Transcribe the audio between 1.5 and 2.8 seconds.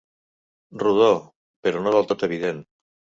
però no del tot evident.